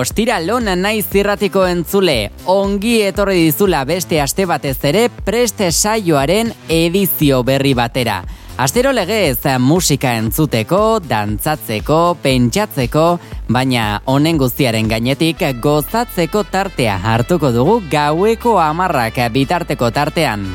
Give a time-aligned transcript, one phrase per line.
[0.00, 7.42] Ostira lona naiz zirratiko entzule, ongi etorri dizula beste aste batez ere preste saioaren edizio
[7.44, 8.22] berri batera.
[8.64, 13.04] Astero legez musika entzuteko, dantzatzeko, pentsatzeko,
[13.52, 20.48] baina honen guztiaren gainetik gozatzeko tartea hartuko dugu gaueko amarrak bitarteko tartean.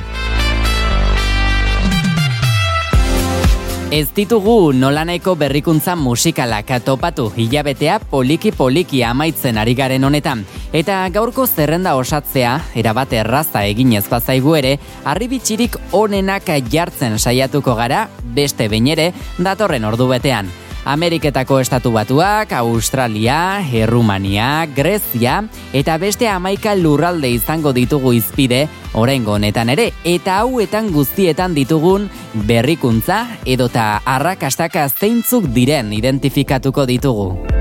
[3.95, 10.41] Ez ditugu nolanaiko berrikuntza musikalak topatu hilabetea poliki-poliki amaitzen ari garen honetan.
[10.75, 14.75] Eta gaurko zerrenda osatzea, erabat erraza eginez bazaigu ere,
[15.13, 20.51] arribitxirik onenak jartzen saiatuko gara, beste behin ere, datorren ordu betean.
[20.86, 25.39] Ameriketako estatu batuak, Australia, Errumania, Grezia
[25.73, 32.08] eta beste amaika lurralde izango ditugu izpide, orengo honetan ere, eta hauetan guztietan ditugun
[32.45, 37.54] berrikuntza edota arrakastaka zeintzuk diren identifikatuko ditugu.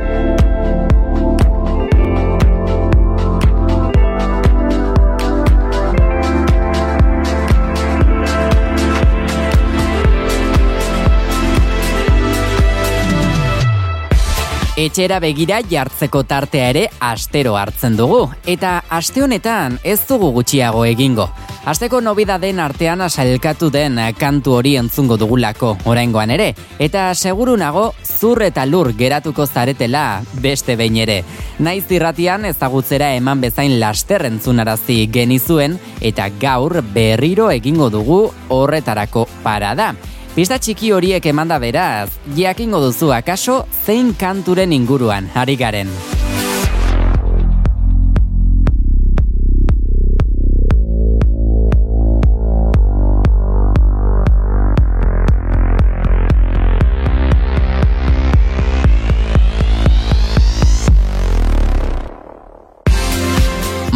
[14.74, 21.28] Etxera begira jartzeko tartea ere astero hartzen dugu, eta aste honetan ez dugu gutxiago egingo.
[21.70, 26.48] Asteko nobida den artean asalkatu den kantu hori entzungo dugulako oraingoan ere,
[26.82, 31.20] eta seguru nago zur eta lur geratuko zaretela beste behin ere.
[31.62, 39.92] Naiz irratian ezagutzera eman bezain laster entzunarazi genizuen, eta gaur berriro egingo dugu horretarako parada.
[40.34, 45.94] Pista txiki horiek emanda beraz, jakingo duzu akaso zein kanturen inguruan ari garen.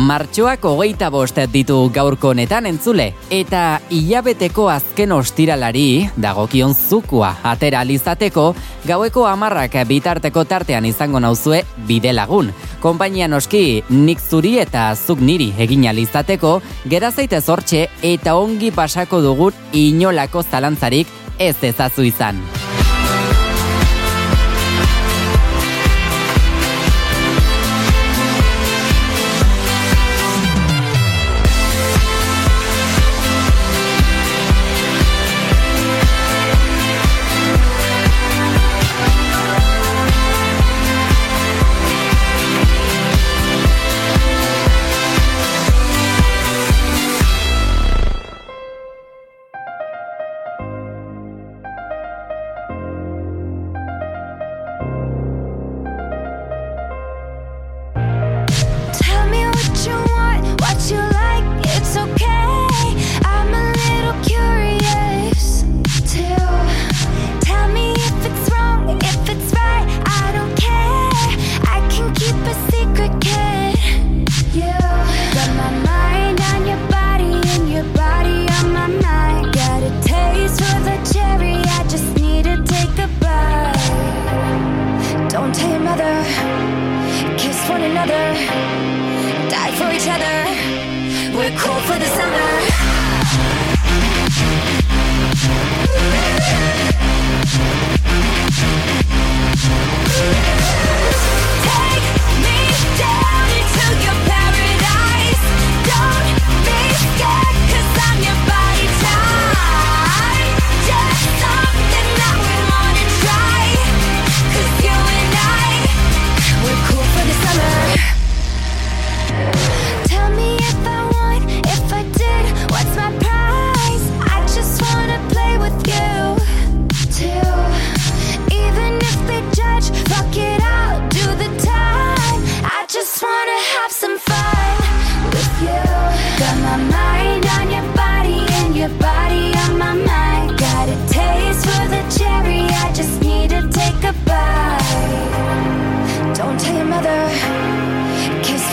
[0.08, 8.46] Martxoak hogeita bost ditu gaurko honetan entzule, eta hilabeteko azken ostiralari dagokion zukua atera alizateko
[8.88, 11.60] gaueko amarrak bitarteko tartean izango nauzue
[11.90, 12.48] bide lagun.
[12.80, 16.54] Konpainia noski nik zuri eta zuk niri egin alizateko,
[16.88, 22.40] gera zaitez hortxe eta ongi pasako dugun inolako zalantzarik ez ezazu izan.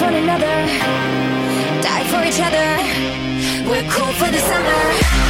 [0.01, 0.55] One another,
[1.81, 2.67] die for each other.
[3.69, 5.25] We're cool for the summer.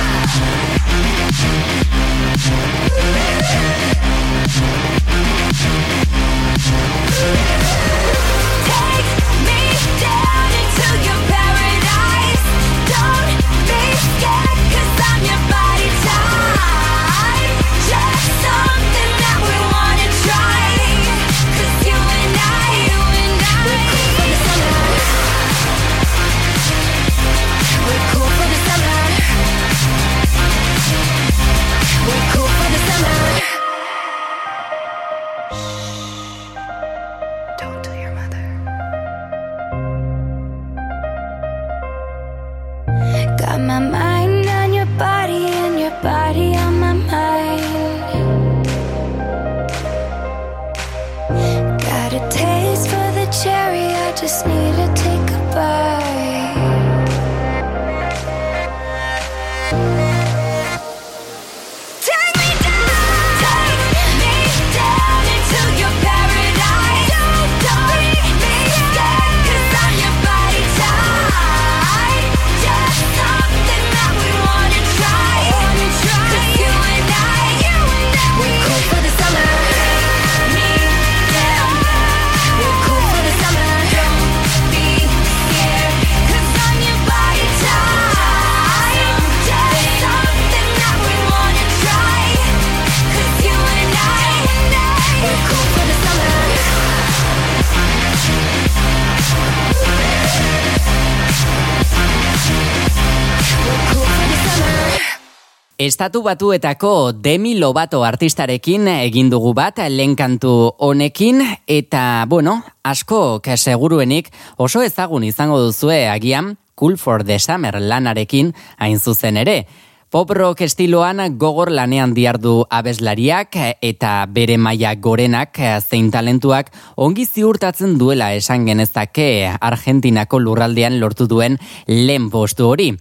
[105.86, 114.82] Estatu batuetako Demi Lobato artistarekin egin dugu bat lehenkantu honekin eta, bueno, asko seguruenik oso
[114.82, 119.68] ezagun izango duzue agian Cool for the Summer lanarekin hain zuzen ere.
[120.10, 128.00] Pop rock estiloan gogor lanean diardu abeslariak eta bere maila gorenak zein talentuak ongi ziurtatzen
[128.00, 132.96] duela esan genezake Argentinako lurraldean lortu duen lehen postu hori.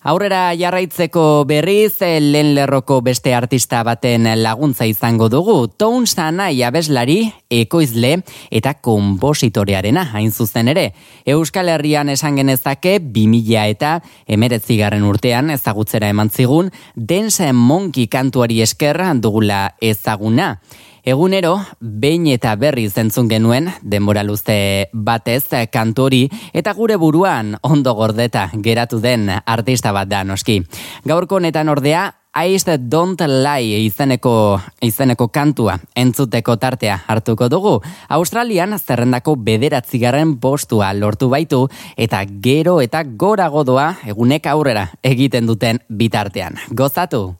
[0.00, 7.18] Aurrera jarraitzeko berriz, lehen lerroko beste artista baten laguntza izango dugu, Toun Sanai abeslari,
[7.52, 8.14] ekoizle
[8.48, 10.94] eta kompositorearena hain zuzen ere.
[11.28, 19.02] Euskal Herrian esan genezake, 2000 eta emeretzigarren urtean ezagutzera eman zigun, dense monki kantuari esker
[19.20, 20.54] dugula ezaguna.
[21.04, 28.50] Egunero, behin eta berri zentzun genuen, denbora luze batez kantori, eta gure buruan ondo gordeta
[28.54, 30.60] geratu den artista bat da noski.
[31.04, 37.80] Gaurko honetan ordea, I don't lie izeneko, izeneko kantua entzuteko tartea hartuko dugu.
[38.08, 45.80] Australian zerrendako bederatzigarren postua lortu baitu eta gero eta gora godoa egunek aurrera egiten duten
[45.88, 46.54] bitartean.
[46.70, 47.34] Gozatu!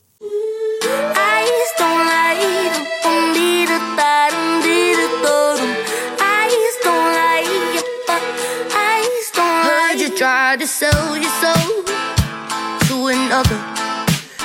[10.21, 13.57] Tried to sell your soul to another.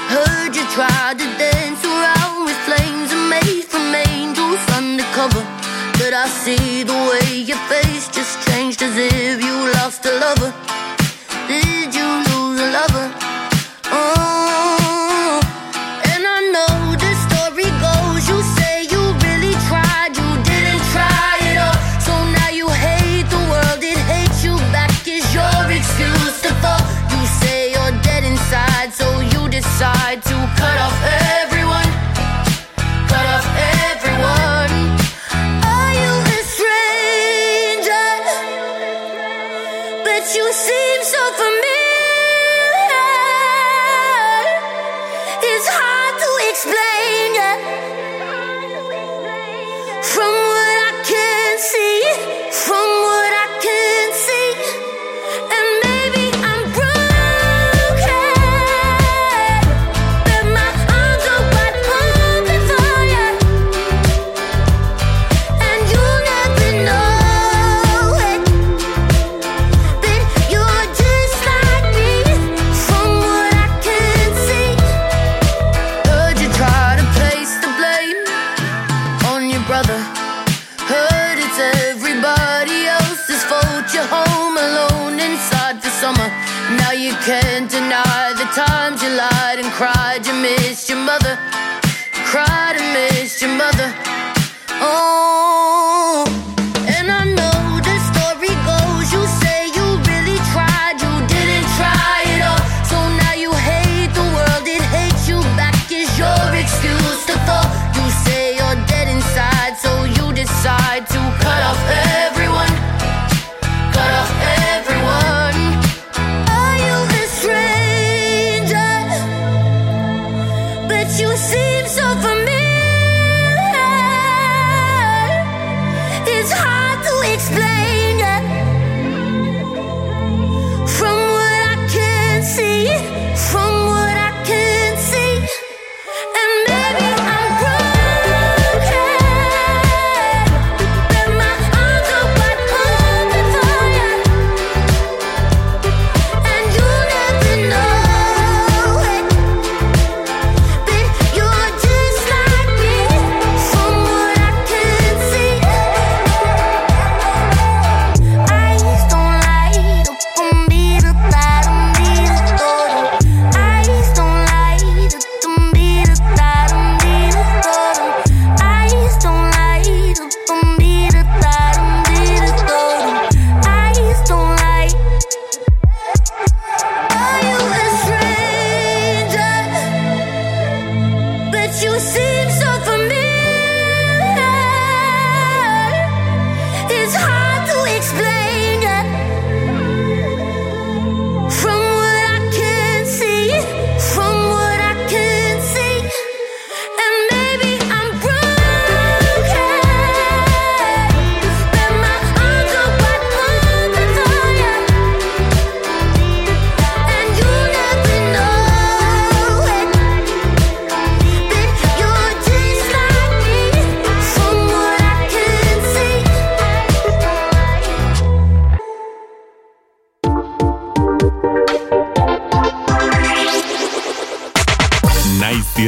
[0.07, 5.43] Heard you tried to dance around with flames and made from angels undercover.
[5.99, 10.84] But I see the way your face just changed as if you lost a lover.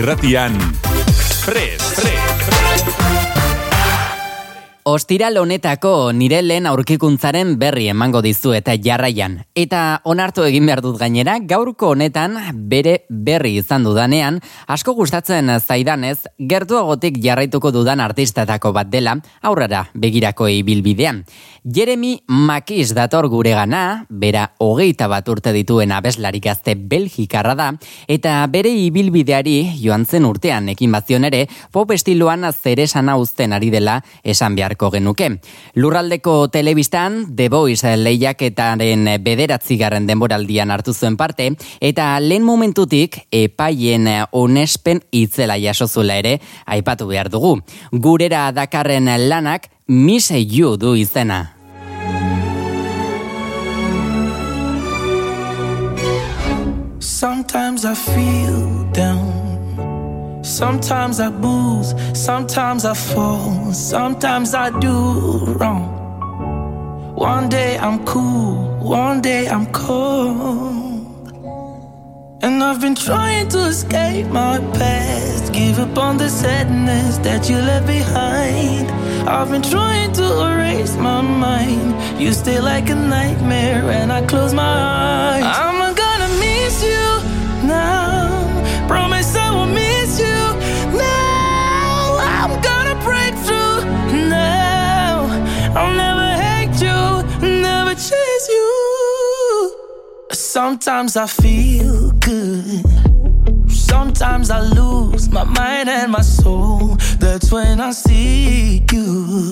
[0.08, 0.56] irratian.
[1.44, 2.17] Prest, prest.
[4.98, 9.36] Ostiral honetako nire lehen aurkikuntzaren berri emango dizu eta jarraian.
[9.54, 12.34] Eta onartu egin behar dut gainera, gaurko honetan
[12.72, 19.14] bere berri izan dudanean, asko gustatzen zaidanez, gertuagotik jarraituko dudan artistatako bat dela,
[19.46, 21.22] aurrera begirako ibilbidean.
[21.62, 27.70] Jeremy Makis dator gure gana, bera hogeita bat urte dituen abeslari gazte belgikarra da,
[28.08, 34.00] eta bere ibilbideari joan zen urtean ekin bazion ere, pop estiloan zeresana uzten ari dela
[34.24, 35.30] esan beharko genuke.
[35.76, 41.52] Lurraldeko telebistan, The Voice lehiaketaren bederatzigarren denboraldian hartu zuen parte,
[41.82, 47.58] eta lehen momentutik epaien onespen itzela jasozula ere, aipatu behar dugu.
[47.92, 51.54] Gurera dakarren lanak, Miss You du izena.
[57.00, 59.47] Sometimes I feel down.
[60.48, 61.94] Sometimes I booze.
[62.14, 63.74] Sometimes I fall.
[63.74, 65.94] Sometimes I do wrong.
[67.16, 68.56] One day I'm cool.
[68.80, 70.88] One day I'm cold.
[72.42, 75.52] And I've been trying to escape my past.
[75.52, 78.90] Give up on the sadness that you left behind.
[79.28, 82.22] I've been trying to erase my mind.
[82.22, 85.44] You stay like a nightmare when I close my eyes.
[85.44, 85.87] I'm
[100.58, 102.84] Sometimes I feel good.
[103.70, 106.98] Sometimes I lose my mind and my soul.
[107.20, 109.52] That's when I see you.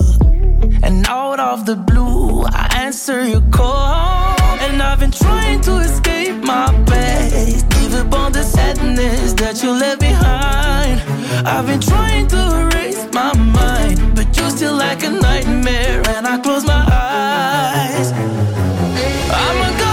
[0.82, 4.34] And out of the blue, I answer your call.
[4.66, 7.68] And I've been trying to escape my past.
[7.68, 11.00] Give up on the sadness that you left behind.
[11.46, 14.16] I've been trying to erase my mind.
[14.16, 16.02] But you're still like a nightmare.
[16.08, 18.10] And I close my eyes.
[18.10, 19.85] I'm gonna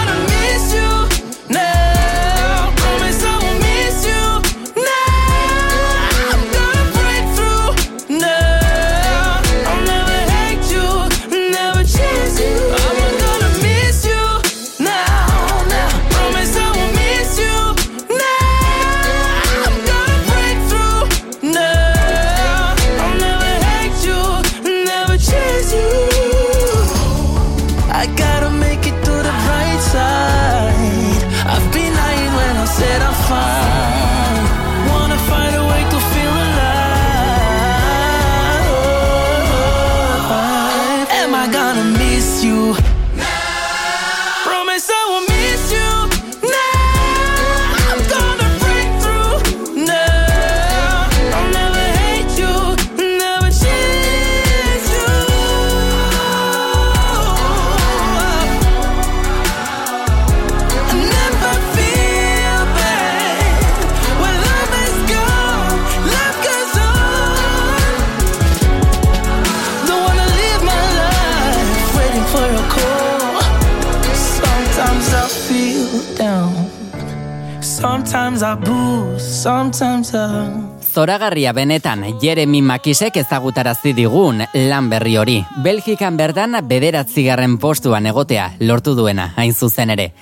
[77.83, 79.43] Sometimes I boost.
[79.43, 80.47] Sometimes I.
[80.79, 85.35] Zoragarria benetan Jeremy Makisek ezagutarazi digun lan berri hori.
[85.65, 90.13] Belgikan berdan bederatzigarren postuan egotea lortu duena, hain zuzen ere.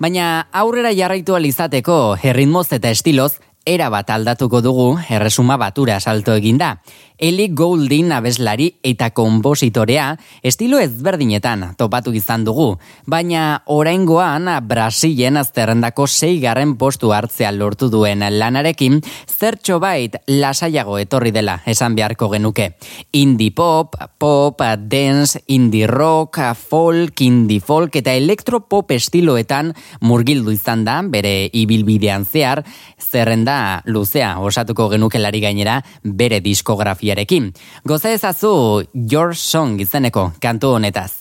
[0.00, 3.34] Baina aurrera jarraitu alizateko herritmoz eta estiloz,
[3.66, 6.78] era bat aldatuko dugu erresuma batura salto eginda.
[7.20, 16.78] Eli Goulding abeslari eta konpositorea estilo ezberdinetan topatu izan dugu, baina oraingoan Brasilen azterrendako seigarren
[16.80, 22.70] postu hartzea lortu duen lanarekin zertxo bait lasaiago etorri dela esan beharko genuke.
[23.12, 31.02] Indie pop, pop, dance, indie rock, folk, indie folk eta elektropop estiloetan murgildu izan da
[31.04, 32.64] bere ibilbidean zehar,
[32.96, 33.49] zerrenda
[33.86, 37.52] luzea osatuko genukelari gainera bere diskografiarekin.
[37.84, 41.12] Goza ezazu Your Song izeneko kantu honetaz.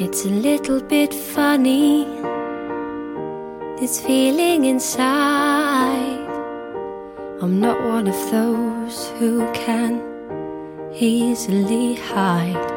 [0.00, 2.06] It's a little bit funny,
[3.80, 6.24] this feeling inside.
[7.42, 10.00] I'm not one of those who can
[10.94, 12.72] easily hide.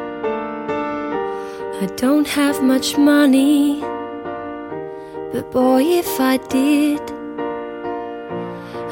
[1.80, 3.80] I don't have much money,
[5.32, 7.00] but boy, if I did,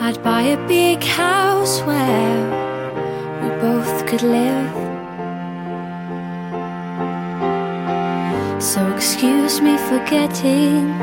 [0.00, 2.40] I'd buy a big house where
[3.42, 4.72] we both could live.
[8.62, 10.98] So excuse me for getting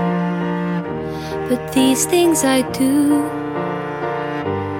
[1.49, 2.93] But these things I do,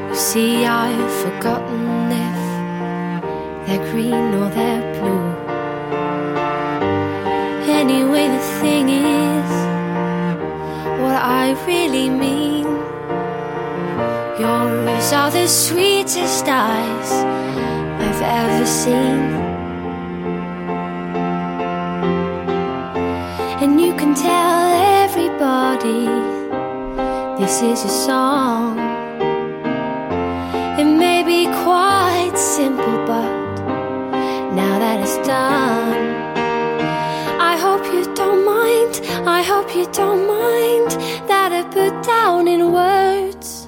[0.10, 5.28] you see, I've forgotten if they're green or they're blue.
[7.80, 9.17] Anyway, the thing is,
[11.20, 12.66] I really mean.
[14.40, 19.48] Yours are the sweetest eyes I've ever seen.
[23.62, 24.62] And you can tell
[25.04, 26.06] everybody
[27.42, 28.78] this is a song.
[30.80, 33.32] It may be quite simple, but
[34.54, 36.07] now that it's done,
[39.28, 40.92] I hope you don't mind
[41.28, 43.68] that I put down in words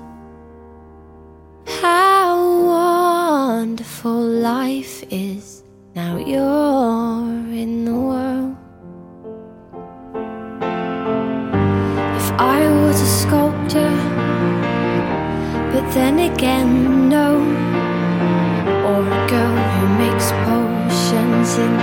[1.81, 2.33] how
[2.65, 5.63] wonderful life is.
[5.95, 8.55] Now you're in the world.
[12.19, 13.93] If I was a sculptor,
[15.73, 17.35] but then again, no.
[18.89, 21.73] Or a girl who makes potions in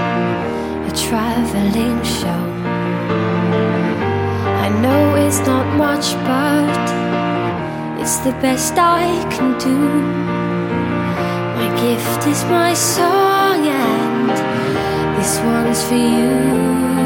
[0.91, 2.46] a traveling show.
[4.87, 6.87] Know it's not much, but
[8.01, 9.03] it's the best I
[9.35, 9.79] can do.
[11.59, 14.31] My gift is my song, and
[15.19, 17.06] this one's for you.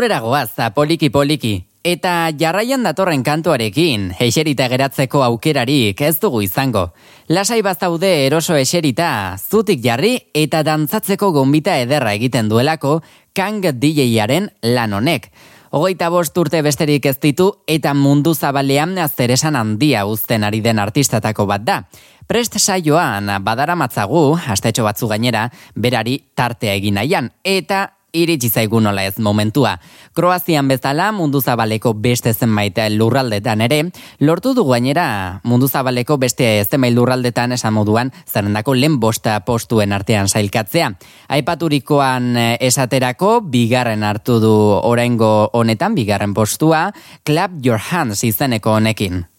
[0.00, 1.58] Aurrera goaz, poliki poliki.
[1.84, 6.86] Eta jarraian datorren kantuarekin, eserita geratzeko aukerarik ez dugu izango.
[7.28, 13.02] Lasai bazaude eroso eserita, zutik jarri eta dantzatzeko gombita ederra egiten duelako,
[13.36, 15.28] Kang DJ-aren lan honek.
[15.76, 21.44] Hogeita bost urte besterik ez ditu eta mundu zabalean zeresan handia uzten ari den artistatako
[21.44, 21.82] bat da.
[22.26, 29.04] Prest saioan badara matzagu, astetxo batzu gainera, berari tartea egin nahian, eta iritsi zaigu nola
[29.04, 29.78] ez momentua.
[30.14, 33.80] Kroazian bezala mundu zabaleko beste zenbait lurraldetan ere,
[34.20, 40.28] lortu du gainera mundu zabaleko beste zenbait lurraldetan esan moduan zerrendako lehen bosta postuen artean
[40.28, 40.92] sailkatzea.
[41.28, 46.90] Aipaturikoan eh, esaterako bigarren hartu du oraingo honetan bigarren postua,
[47.24, 49.29] Clap Your Hands izeneko honekin.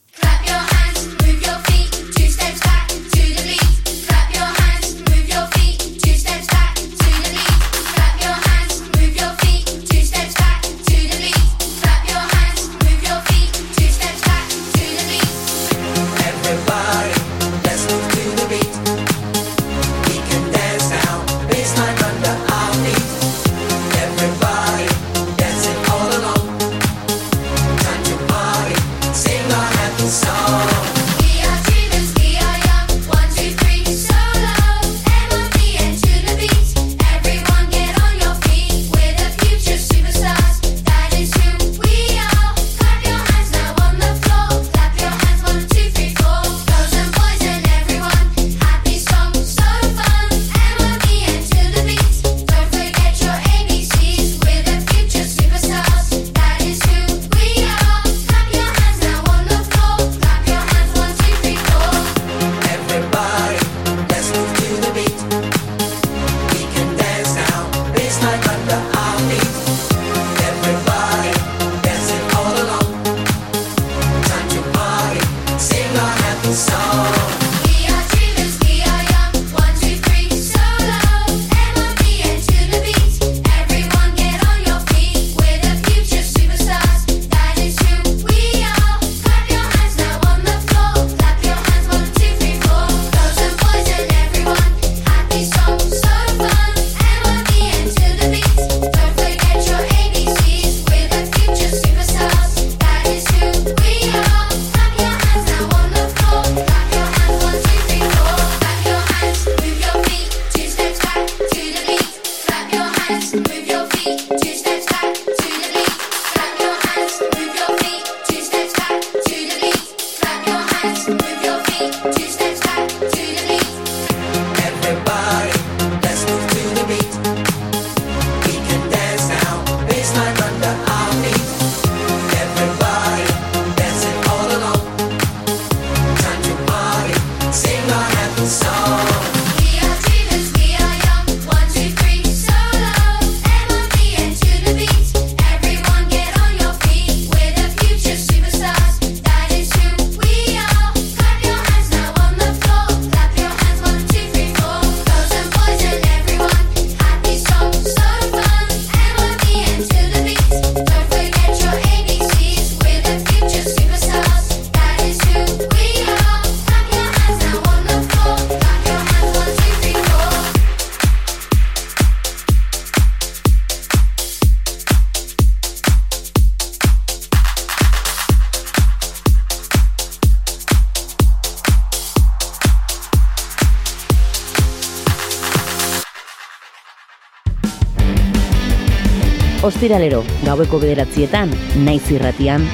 [189.82, 191.50] Ostiralero, gaueko bederatzietan,
[191.82, 192.68] naiz irratian.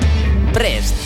[0.51, 0.97] Prest!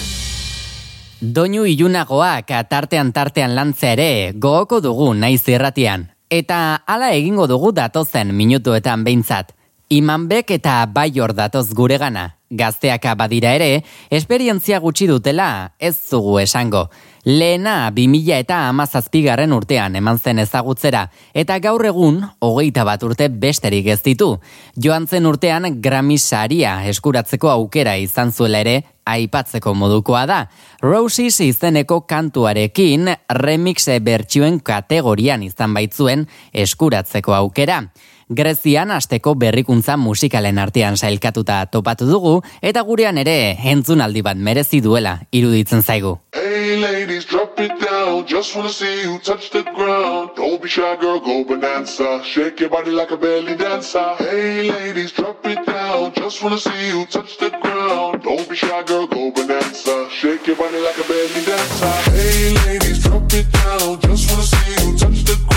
[1.21, 6.07] Doinu ilunagoak tartean tartean lantzea ere gogoko dugu naiz irratian.
[6.25, 9.53] Eta hala egingo dugu datozen minutuetan behintzat.
[9.93, 12.31] Imanbek eta baior datoz guregana.
[12.49, 16.87] Gazteak badira ere, esperientzia gutxi dutela ez zugu esango.
[17.25, 21.03] Lehena 2000 eta amazazpigarren urtean eman zen ezagutzera,
[21.37, 24.31] eta gaur egun hogeita bat urte besterik ez ditu.
[24.73, 30.39] Joan zen urtean Grammy saria eskuratzeko aukera izan zuela ere, aipatzeko modukoa da.
[30.81, 37.83] Roses izeneko kantuarekin remixe bertsioen kategorian izan baitzuen eskuratzeko aukera.
[38.31, 45.17] Grezian asteko berrikuntza musikalen artean sailkatuta topatu dugu eta gurean ere entzunaldi bat merezi duela
[45.35, 46.13] iruditzen zaigu.
[46.33, 48.23] Hey ladies, drop it down.
[48.25, 50.31] Just wanna see you touch the ground.
[50.37, 52.23] Don't be shy, girl, go bonanza.
[52.23, 54.15] Shake your body like a belly dancer.
[54.19, 56.13] Hey ladies, drop it down.
[56.15, 58.23] Just wanna see you touch the ground.
[58.23, 60.07] Don't be shy, girl, go bonanza.
[60.09, 61.93] Shake your body like a belly dancer.
[62.15, 63.99] Hey ladies, drop it down.
[63.99, 65.20] Just wanna see you touch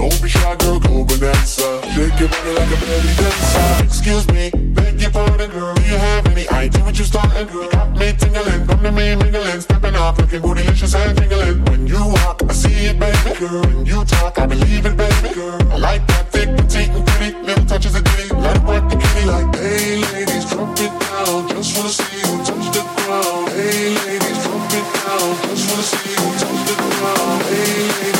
[0.00, 1.68] Don't be shy, girl, go bonanza.
[1.92, 3.84] Shake your body like a belly dancer.
[3.84, 5.74] Excuse me, beg your pardon, girl.
[5.74, 7.64] Do you have any idea what you're starting, girl?
[7.64, 11.62] You got me tingling, come to me mingling, stepping off, looking bootylicious and tingling.
[11.66, 13.60] When you walk, I see it, baby, girl.
[13.60, 15.60] When you talk, I believe it, baby, girl.
[15.70, 18.34] I like that thick, petite, and pretty, little touches of ditty.
[18.36, 21.46] Let it work the kitty like, hey, ladies, drop it down.
[21.50, 23.48] Just wanna see you touch the ground.
[23.52, 25.28] Hey, ladies, drop it down.
[25.44, 27.42] Just wanna see you touch the ground.
[27.52, 28.19] Hey, ladies,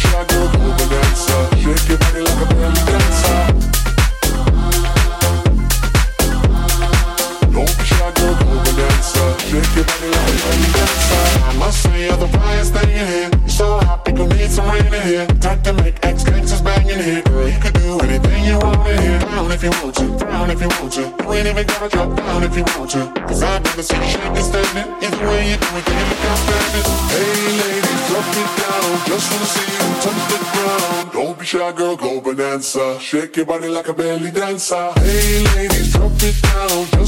[21.81, 23.11] gotta drop down if you want to.
[23.27, 24.93] Cause I've never seen you shaking standing.
[25.01, 26.85] Either way you do it, you look outstanding?
[27.09, 28.89] Hey ladies, drop it down.
[29.09, 31.11] Just wanna see you touch the ground.
[31.11, 32.99] Don't be shy, girl, go bonanza.
[32.99, 34.91] Shake your body like a belly dancer.
[34.99, 37.00] Hey ladies, drop it down.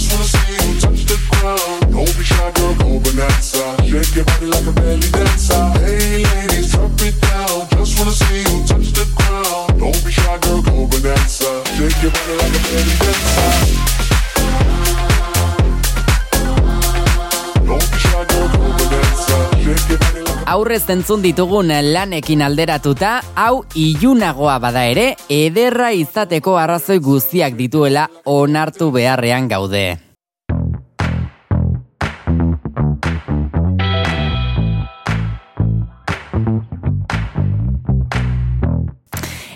[20.83, 28.09] A Aurrez entzun ditugun lanekin alderatuta, hau ilunagoa bada ere, ederra izateko arrazoi guztiak dituela
[28.25, 30.12] onartu beharrean gaude.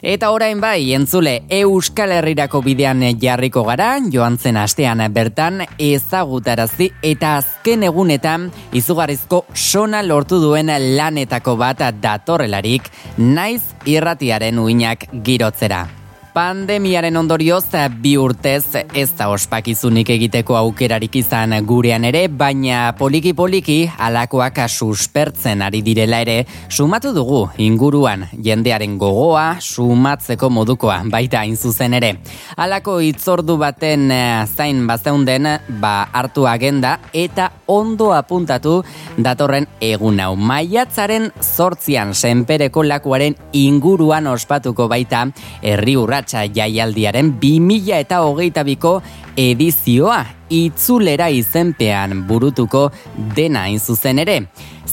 [0.08, 7.34] Eta orain bai, entzule, Euskal Herrirako bidean jarriko gara, joan zen astean bertan ezagutarazi eta
[7.42, 12.88] azken egunetan izugarrizko sona lortu duen lanetako bat datorrelarik,
[13.20, 15.97] naiz irratiaren uinak girotzera.
[16.38, 23.78] Pandemiaren ondorioz bi urtez ez da ospakizunik egiteko aukerarik izan gurean ere, baina poliki poliki
[23.98, 31.96] alakoak suspertzen ari direla ere, sumatu dugu inguruan jendearen gogoa sumatzeko modukoa baita hain zuzen
[31.98, 32.20] ere.
[32.56, 35.50] Halako hitzordu baten eh, zain bazeunden
[35.82, 38.84] ba hartu agenda eta ondo apuntatu
[39.18, 40.36] datorren egun hau.
[40.38, 45.26] Maiatzaren zortzian senpereko lakuaren inguruan ospatuko baita
[45.66, 45.98] herri
[46.28, 49.02] urratsa jaialdiaren 2000 eta hogeita biko
[49.38, 52.92] edizioa itzulera izenpean burutuko
[53.36, 54.48] dena hain zuzen ere.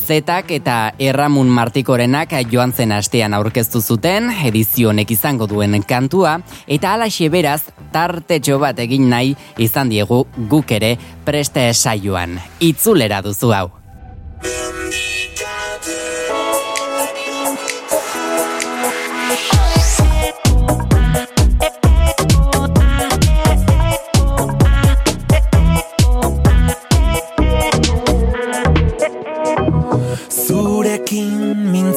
[0.07, 6.92] Zetak eta Erramun Martikorenak joan zen astean aurkeztu zuten, edizio honek izango duen kantua, eta
[6.92, 12.38] alaxe beraz, tartetxo bat egin nahi izan diegu guk ere preste saioan.
[12.61, 13.70] Itzulera duzu hau.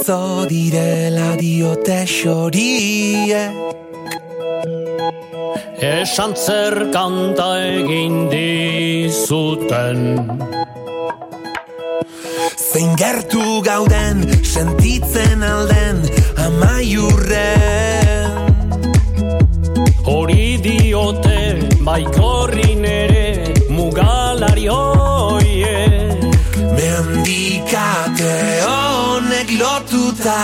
[0.07, 3.51] Mintzo direla dio diote xorie
[5.83, 9.99] Esan zer kanta egin dizuten.
[12.55, 15.99] Zein gertu gauden sentitzen alden
[16.39, 18.31] amaiurren.
[20.07, 26.23] Hori diote baikorrin ere mugalari hoiek
[26.79, 28.37] Mendikate
[29.47, 30.39] honek lotuta.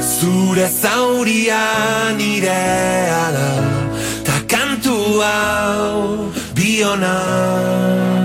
[0.00, 3.48] Zure zauria nirea da
[4.24, 8.21] Ta kantu hau biona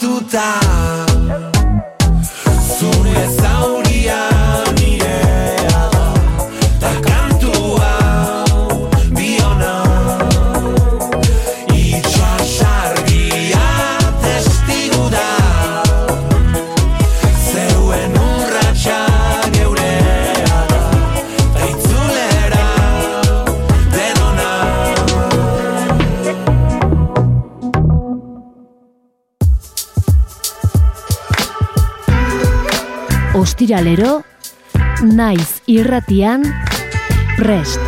[0.00, 0.60] lotuta
[2.78, 4.35] Zure zauria
[33.66, 34.22] Ostiralero,
[35.02, 36.44] naiz irratian,
[37.34, 37.80] prest.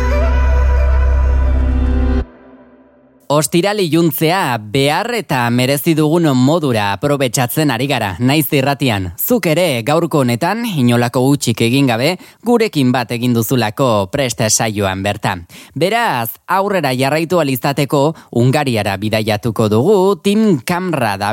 [3.31, 9.13] Ostirali juntzea behar eta merezi dugun modura aprobetxatzen ari gara, naiz irratian.
[9.15, 15.45] Zuk ere gaurko honetan, inolako utxik egin gabe, gurekin bat egin duzulako presta saioan bertan.
[15.79, 21.31] Beraz, aurrera jarraitu alizateko, Ungariara bidaiatuko dugu, Tim Kamra da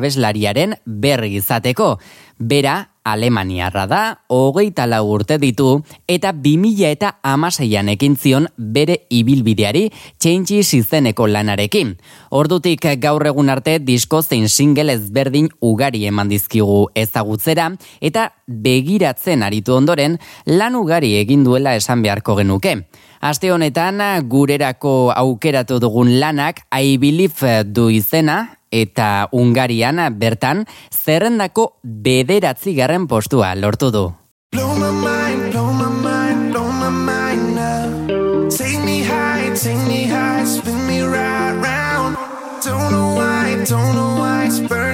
[0.87, 1.97] berri izateko.
[2.39, 9.85] Bera, Alemaniarra da, hogeita lau urte ditu, eta 2000 eta amaseian ekin zion bere ibilbideari
[10.19, 11.95] Changes izeneko lanarekin.
[12.35, 19.79] Ordutik gaur egun arte disko zein single ezberdin ugari eman dizkigu ezagutzera, eta begiratzen aritu
[19.79, 20.19] ondoren
[20.51, 22.81] lan ugari egin duela esan beharko genuke.
[23.21, 32.75] Aste honetan gurerako aukeratu dugun lanak I Believe du izena eta Ungarian bertan zerrendako bederatzi
[32.75, 34.07] garren postua lortu du.
[42.67, 44.86] Don't know why, don't know why it's burning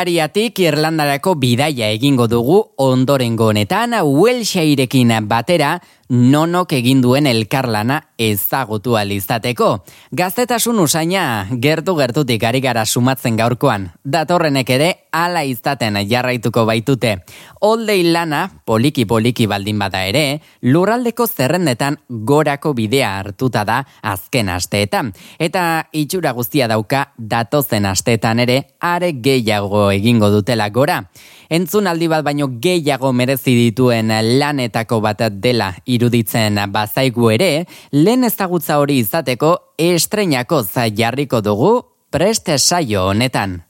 [0.00, 5.74] Hungariatik Irlandarako bidaia egingo dugu ondorengo honetan Welshairekin batera
[6.10, 9.70] nonok egin duen elkarlana ezagutu alizateko.
[10.16, 13.88] Gaztetasun usaina gertu gertutik ari gara sumatzen gaurkoan.
[14.04, 17.16] Datorrenek ere hala izaten jarraituko baitute.
[17.60, 25.12] Oldei lana poliki poliki baldin bada ere, lurraldeko zerrendetan gorako bidea hartuta da azken asteetan.
[25.38, 31.04] Eta itxura guztia dauka datozen asteetan ere are gehiago egingo dutela gora.
[31.50, 38.80] Entzun aldi bat baino gehiago merezi dituen lanetako bat dela iruditzen bazaigu ere, lehen ezagutza
[38.80, 40.64] hori izateko estreinako
[40.96, 41.72] jarriko dugu
[42.10, 43.60] preste saio honetan.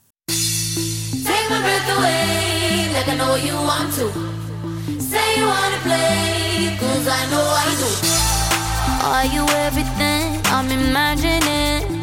[9.03, 12.01] Are you everything I'm imagining?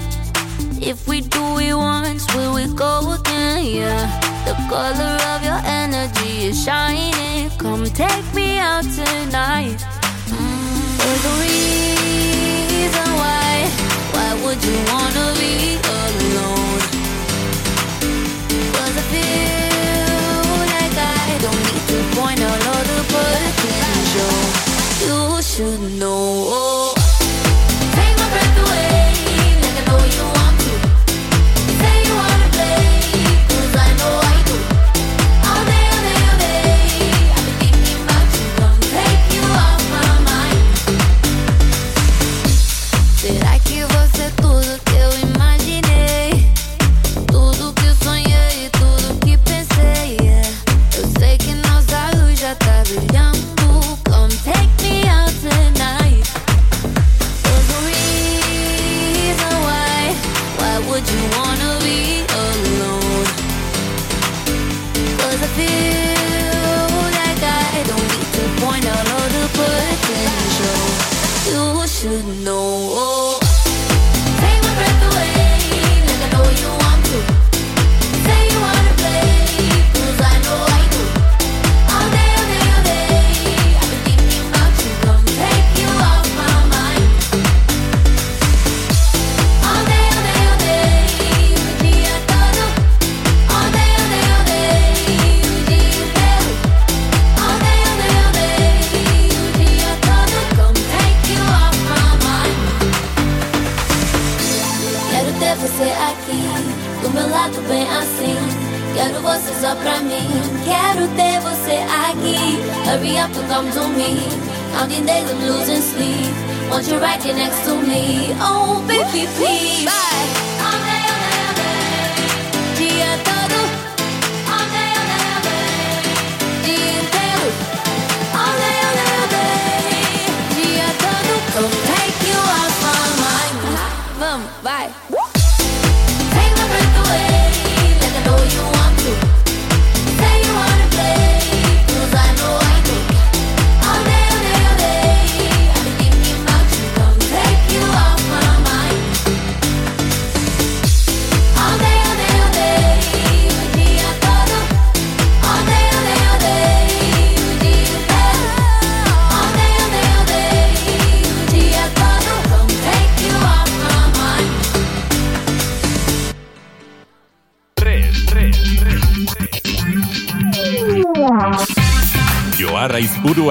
[0.80, 3.64] If we do it once, will we go again?
[3.64, 4.20] Yeah.
[4.44, 7.50] The color of your energy is shining.
[7.58, 9.97] Come take me out tonight.
[10.98, 13.70] There's a reason why.
[14.14, 16.17] Why would you wanna be alone?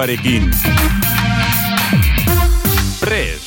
[0.08, 0.50] Izburuarekin.
[3.00, 3.44] Prest!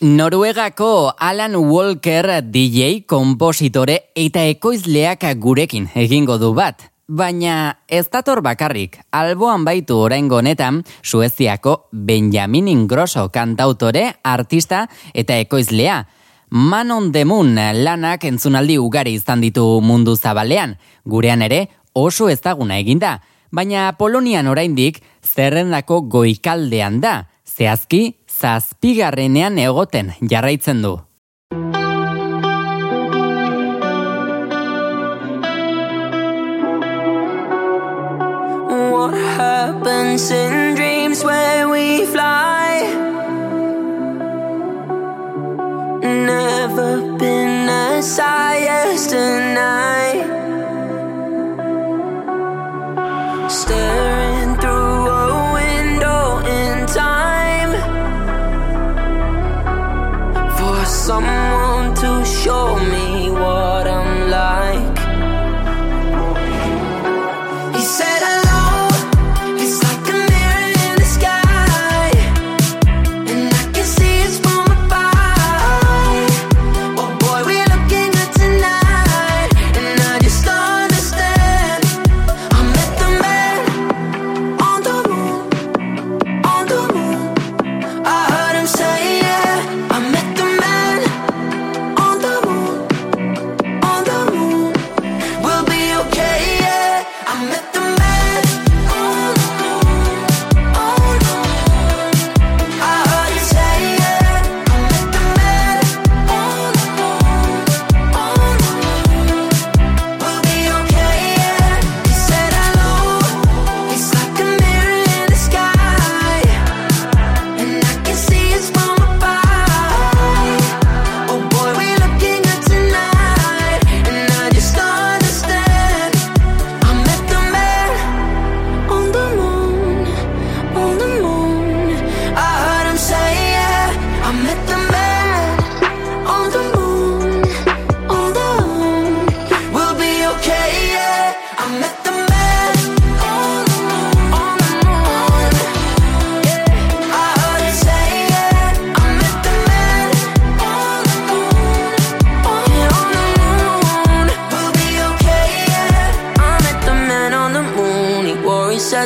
[0.00, 6.88] Noruegako Alan Walker DJ, kompositore eta ekoizleak gurekin egingo du bat.
[7.10, 16.04] Baina ez dator bakarrik, alboan baitu oraingo honetan Sueziako Benjamin Ingrosso kantautore, artista eta ekoizlea.
[16.50, 22.78] Man on the Moon lanak entzunaldi ugari izan ditu mundu zabalean, gurean ere oso ezaguna
[22.78, 23.20] eginda,
[23.52, 30.96] baina Polonian oraindik zerrendako goikaldean da, zehazki zazpigarrenean egoten jarraitzen du.
[38.70, 42.86] What happens in dreams when we fly?
[46.02, 49.39] Never been as high as tonight.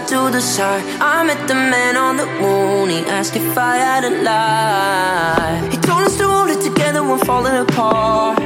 [0.08, 0.84] To the side.
[1.00, 2.90] I met the man on the moon.
[2.90, 5.72] He asked if I had a life.
[5.72, 8.38] He told us to hold it together when falling apart.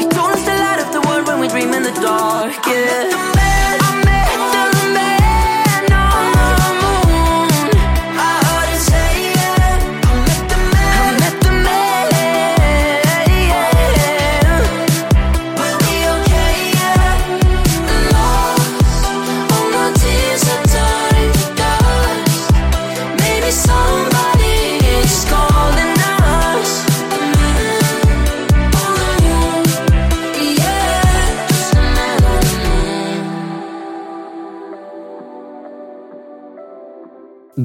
[0.00, 2.54] He told us to light up the world when we dream in the dark.
[2.66, 3.31] Yeah.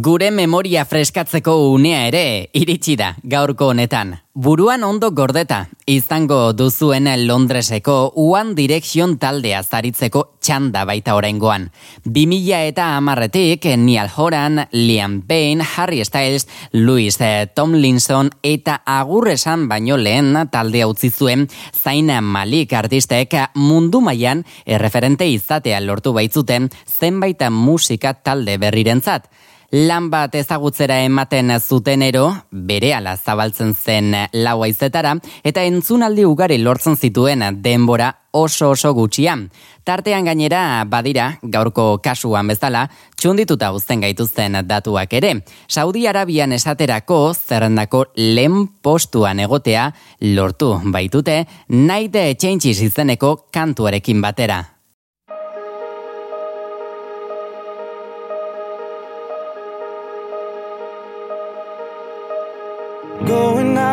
[0.08, 2.22] Gure memoria freskatzeko unea ere
[2.56, 4.14] iritsi da gaurko honetan.
[4.46, 5.58] Buruan ondo gordeta,
[5.90, 11.66] izango duzuen Londreseko One Direction taldea zaritzeko txanda baita oraingoan.
[12.06, 19.68] 2000 eta amarretik Niall Horan, Liam Payne, Harry Styles, Louis eh, Tomlinson eta agur esan
[19.68, 27.44] baino lehen taldea utzi zuen Zain Malik artistek mundu mailan erreferente izatea lortu baitzuten zenbait
[27.52, 29.28] musika talde berrirentzat.
[29.72, 36.96] Lan bat ezagutzera ematen zutenero, bere ala zabaltzen zen lau aizetara, eta entzunaldi ugari lortzen
[36.96, 39.50] zituen denbora oso oso gutxian.
[39.84, 42.86] Tartean gainera, badira, gaurko kasuan bezala,
[43.20, 45.34] txundituta uzten gaituzten datuak ere.
[45.68, 49.92] Saudi Arabian esaterako zerrendako lehen postuan egotea
[50.22, 54.77] lortu baitute, Night Changes izeneko kantuarekin batera.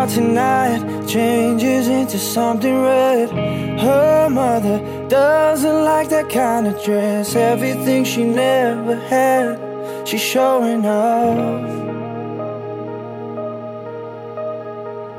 [0.09, 3.31] Tonight changes into something red.
[3.81, 4.79] Her mother
[5.09, 7.35] doesn't like that kind of dress.
[7.35, 9.59] Everything she never had,
[10.07, 11.85] she's showing off.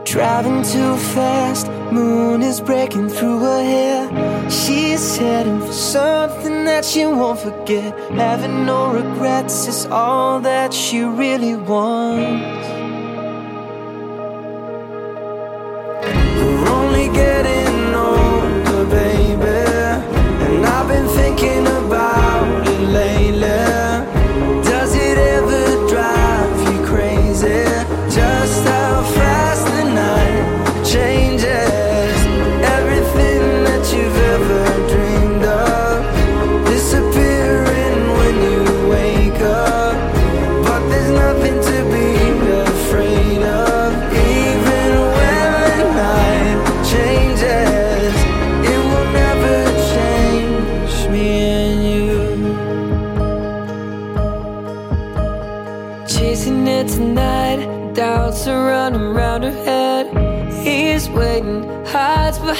[0.05, 4.49] Driving too fast, moon is breaking through her hair.
[4.51, 7.97] She's heading for something that she won't forget.
[8.11, 12.84] Having no regrets is all that she really wants.
[17.16, 17.55] Getting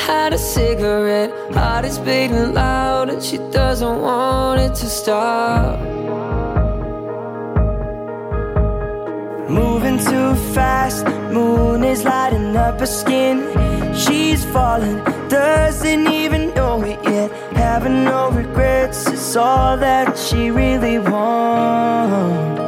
[0.06, 1.32] behind a cigarette.
[1.54, 5.80] Heart is beating loud, and she doesn't want it to stop.
[9.50, 13.38] Moving too fast, moon is lighting up her skin.
[13.96, 17.32] She's falling, doesn't even know it yet.
[17.56, 22.65] Having no regrets is all that she really wants.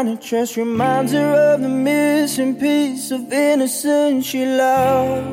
[0.00, 0.56] Kind of dress.
[0.56, 5.26] Reminds her of the missing piece of innocence she lost.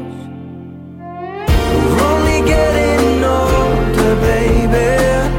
[0.99, 5.36] We're only getting older, baby.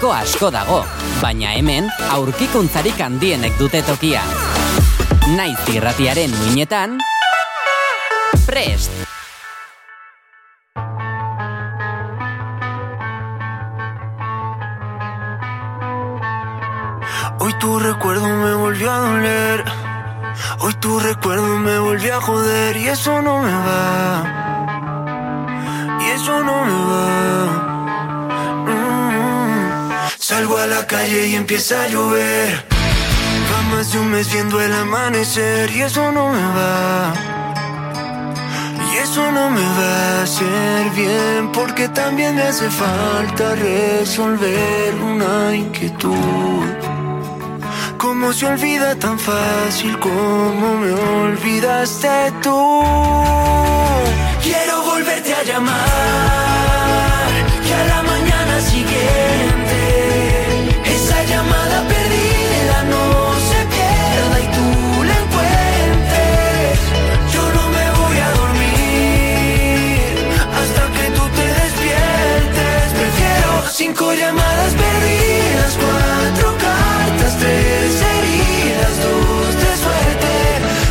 [0.00, 0.78] Entzuteko asko dago,
[1.20, 4.22] baina hemen aurkikuntzarik handienek dute tokia.
[5.36, 6.96] Naiz irratiaren muinetan,
[8.46, 8.88] prest!
[17.38, 19.64] Hoy tu recuerdo me volvió a doler.
[20.60, 22.74] Hoy tu recuerdo me volvió a joder.
[22.78, 24.24] Y eso no me va.
[26.00, 27.59] Y eso no me va.
[30.62, 32.66] A la calle y empieza a llover.
[33.50, 35.70] Va más de un mes viendo el amanecer.
[35.70, 37.14] Y eso no me va.
[38.92, 41.50] Y eso no me va a hacer bien.
[41.52, 46.66] Porque también me hace falta resolver una inquietud.
[47.96, 52.82] ¿Cómo se olvida tan fácil como me olvidaste tú?
[54.42, 55.80] Quiero volverte a llamar,
[57.64, 58.09] que a la
[73.90, 80.32] cinco llamadas perdidas, cuatro cartas, tres heridas, dos de suerte,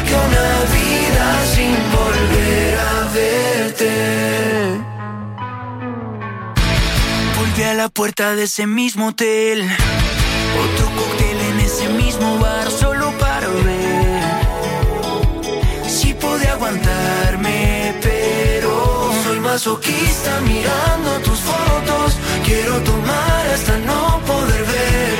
[0.05, 2.81] que una vida sin volver a
[3.13, 3.93] verte.
[7.37, 9.63] Volví a la puerta de ese mismo hotel,
[10.65, 14.23] otro cóctel en ese mismo bar, solo para ver
[15.87, 22.17] si pude aguantarme, pero soy masoquista mirando tus fotos.
[22.49, 25.17] Quiero tomar hasta no poder ver.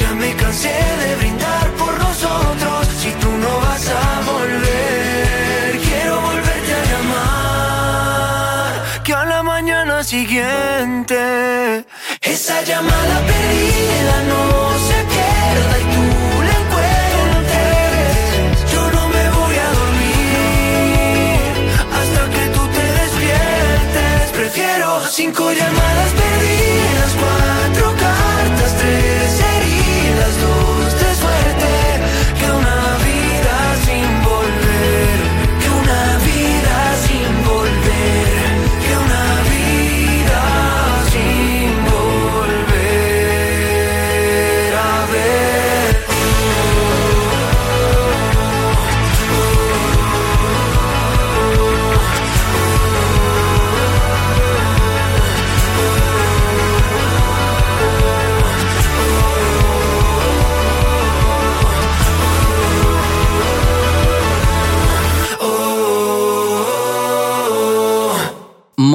[0.00, 0.72] Ya me cansé
[1.02, 2.88] de brindar por nosotros.
[3.02, 8.72] Si tú no vas a volver, quiero volverte a llamar.
[9.04, 11.84] Que a la mañana siguiente
[12.22, 14.42] esa llamada perdida no
[14.88, 16.04] se pierda y tú
[16.48, 18.54] la encuentres.
[18.72, 21.52] Yo no me voy a dormir
[21.98, 24.22] hasta que tú te despiertes.
[24.32, 26.29] Prefiero cinco llamadas perdidas,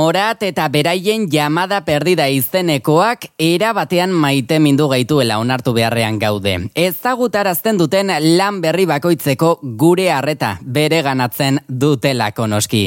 [0.05, 6.53] Morat eta beraien jamada perdida izenekoak era batean maite mindu gaituela onartu beharrean gaude.
[6.77, 12.83] Ezagutarazten duten lan berri bakoitzeko gure harreta bere ganatzen dutelako noski.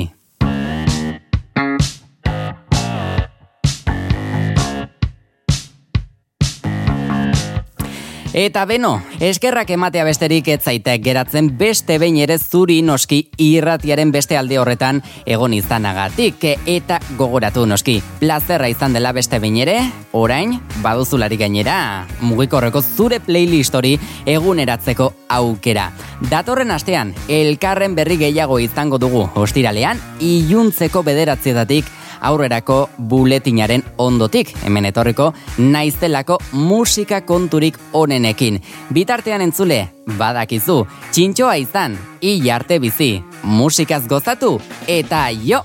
[8.37, 14.37] Eta beno, eskerrak ematea besterik ez zaitek geratzen beste behin ere zuri noski irratiaren beste
[14.37, 18.03] alde horretan egon izanagatik eta gogoratu noski.
[18.21, 19.79] Plazerra izan dela beste behin ere,
[20.13, 23.95] orain baduzulari gainera mugikorreko zure playlist hori
[24.27, 25.89] eguneratzeko aukera.
[26.29, 35.33] Datorren astean elkarren berri gehiago izango dugu ostiralean iluntzeko bederatzietatik aurrerako buletinaren ondotik, hemen etorriko
[35.59, 38.61] naiztelako musika konturik onenekin.
[38.95, 39.85] Bitartean entzule,
[40.19, 44.57] badakizu, txintxoa izan, hilarte bizi, musikaz gozatu,
[44.87, 45.65] eta jo!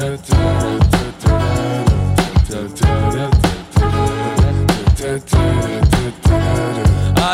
[0.00, 0.04] I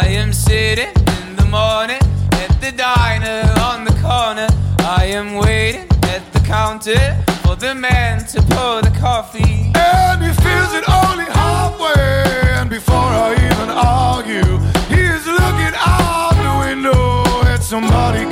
[0.08, 2.00] am sitting in the morning
[2.32, 4.46] at the diner on the corner.
[4.78, 9.70] I am waiting at the counter for the man to pour the coffee.
[9.74, 12.24] And he feels it only halfway.
[12.56, 14.58] And before I even argue,
[14.88, 18.24] he is looking out the window at somebody